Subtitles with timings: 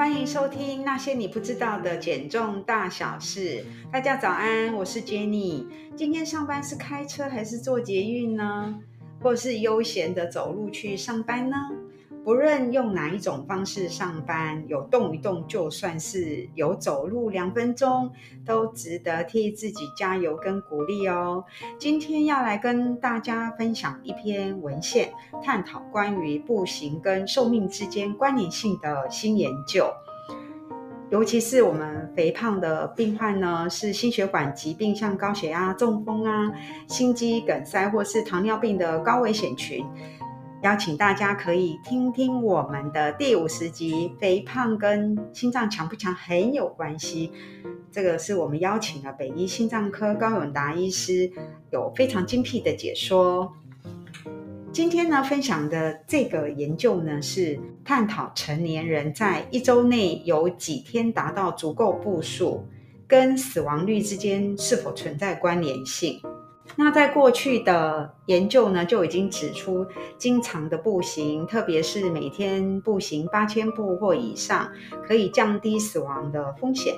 [0.00, 3.62] 欢迎收听那些你不知道的减重大小事。
[3.92, 5.66] 大家早安，我是 Jenny。
[5.94, 8.80] 今天上班是开车还是坐捷运呢？
[9.20, 11.54] 或是悠闲的走路去上班呢？
[12.22, 18.10] 不论用哪一种方式上班，有动一动，就算是有走路两分钟，
[18.44, 21.42] 都值得替自己加油跟鼓励哦。
[21.78, 25.10] 今天要来跟大家分享一篇文献，
[25.42, 29.90] 探讨关于步行跟寿命之间关联性的新研究。
[31.10, 36.52] 尤其是我们肥胖的病患呢，是心血管疾病，像高血压、中风啊、
[36.86, 39.84] 心肌梗塞或是糖尿病的高危险群。
[40.62, 47.32] 邀请大家可以听听我们的第五十集，肥胖跟心脏强不强很有关系。
[47.90, 51.32] 这个是我们邀请了北医心脏科高永达医师，
[51.70, 53.50] 有非常精辟的解说。
[54.70, 62.66] 今天呢，分享的这个研究呢，是探讨成年人在一周内有几天达到足够步数，
[63.08, 66.20] 跟死亡率之间是否存在关联性。
[66.76, 74.70] 那在过去的研究呢，就已经指出，经常的步行，特别是每天步行八千步或以上，
[75.06, 76.94] 可以降低死亡的风险。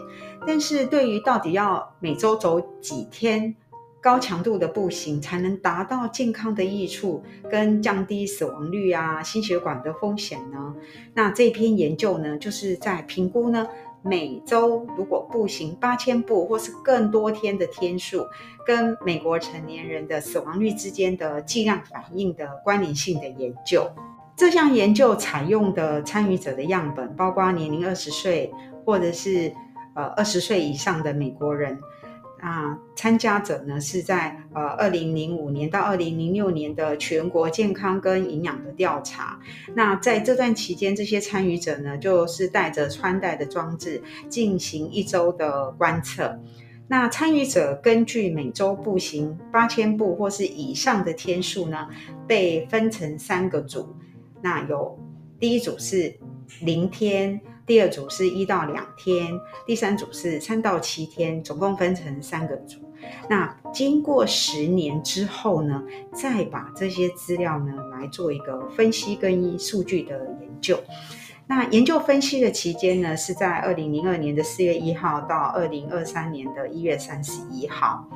[0.47, 3.55] 但是对于到底要每周走几天
[4.00, 10.75] 高强度的步行，才能达到健康的益处跟降低死亡率啊、心血管的风险呢？
[11.15, 13.67] 那这篇研究呢，就是在评估呢。
[14.03, 18.27] 每周如果步行八千步或是更多天的天数，
[18.67, 23.89] 跟美国成年人的死亡率之间的剂量反应的关联性的研究。
[24.34, 28.53] 这项研究采用的参与者的样本，包括年龄二十岁
[28.84, 29.53] 或者是
[29.94, 31.78] 呃二十岁以上的美国人。
[32.42, 39.38] 啊，参加者呢是在呃二零零五年到二零零六年的全国健康跟营养的调查。
[39.76, 46.36] 那在这段期间，这些参与者呢就是带着穿戴的装置进行一周的观测。
[46.88, 51.88] 那参与者根据每周步行八千步或是以上的天数呢，
[52.26, 53.94] 被分成三个组。
[54.42, 54.98] 那有
[55.38, 56.12] 第一组是
[56.60, 57.41] 零天。
[57.67, 62.78] 第二组是一到两天，第三组是三到七天，总共分成三个组。
[63.28, 70.78] 那经过十年之后呢，再把这些资料呢来做一个分析跟数据的研究。
[71.47, 78.09] 那研究分析的期间呢，是在二零零二年的四月一号到二零二三年的一月三十一号。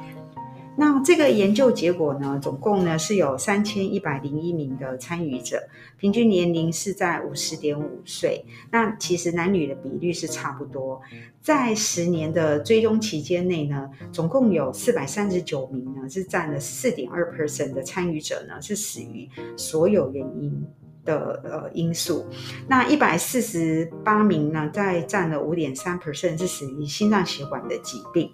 [0.79, 5.63] 那这个研究结果呢，总共呢是有三千一百零一名的参与者，
[5.99, 8.45] 平均年龄是在五十点五岁。
[8.71, 11.01] 那其实男女的比率是差不多。
[11.41, 20.67] 在十年的追踪期间内呢，总共有四百三十九名呢是占了四点二 percent 的参与者呢是死于所有原因
[21.05, 22.27] 的呃因素。
[22.69, 28.31] 那一百四十八名呢在占了五点三 percent 是死于心脏血管的疾病。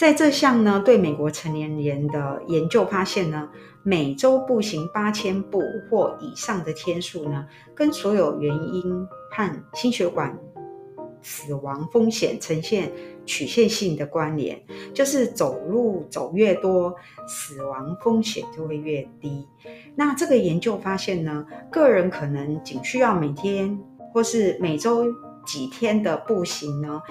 [0.00, 3.46] 在这项呢，对美国成年人的研究发现呢，
[3.82, 10.34] 每周步行八千步或以上的天数呢，跟所有原因和心血管
[11.20, 12.90] 死亡风险呈现
[13.26, 14.58] 曲线性的关联，
[14.94, 16.94] 就是走路走越多，
[17.28, 19.46] 死亡风险就会越低。
[19.94, 23.78] 那这个研究发现呢，个人可能仅需要每天
[24.14, 25.04] 或是每周
[25.44, 27.02] 几天的步行呢，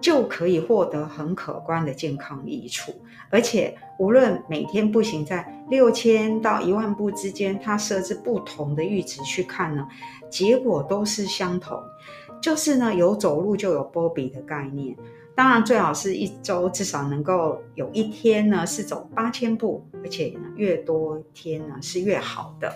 [0.00, 2.92] 就可以获得很可观的健康益处，
[3.30, 9.86] 而且无论每天步行在六千到一万步之间，它设置不同的阈值去看呢，
[10.30, 11.76] 结果都是相同，
[12.40, 14.96] 就是呢有走路就有波比的概念。
[15.38, 22.74] 当然最好是一周至少能够有一天呢是走八千步，而且呢越多天呢是越好的。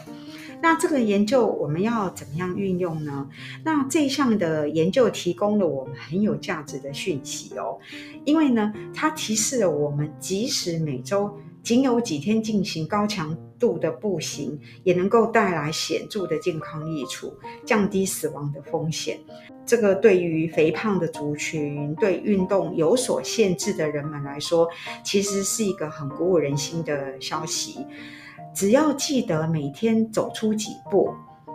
[0.63, 3.29] 那这个研究我们要怎么样运用呢？
[3.65, 7.81] 那这一项的研究提供了我们很有价值的讯息哦，
[8.25, 17.33] 因为呢，它提示了我们，即使每周仅有几天进行高强度的步行，也能够带来显著的健康益处，
[17.65, 19.19] 降低死亡的风险。
[19.65, 24.69] 这个对于肥胖的族群、对运动有所限制的人们来说，
[25.05, 27.87] 其实是一个很鼓舞人心的消息。
[28.53, 31.15] 只要记得每天走出几步，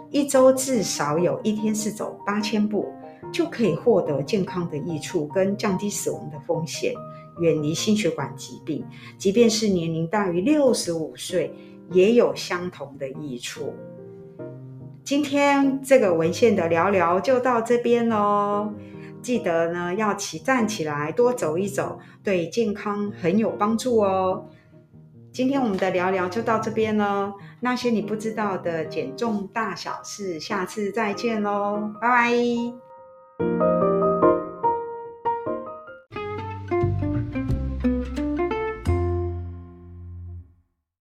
[0.09, 2.87] 一周至少有一天是走八千步，
[3.31, 6.93] 就可以获得健康的益处跟降低死亡的风险，
[7.39, 8.85] 远离心血管疾病。
[9.17, 11.53] 即便是年龄大于六十五岁，
[11.91, 13.73] 也有相同的益处。
[15.03, 18.73] 今天这个文献的聊聊就到这边喽。
[19.21, 24.45] 记得呢要起站起来，多走一走，对健康很有帮助哦。
[25.31, 32.07] 今天我们的聊聊就到这边喽，那些你不知道的减重大小事，下次再见喽，拜
[33.39, 33.76] 拜。